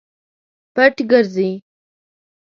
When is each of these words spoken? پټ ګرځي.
پټ 0.75 0.95
ګرځي. 1.11 1.49